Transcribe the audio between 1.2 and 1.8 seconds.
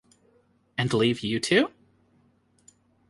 two?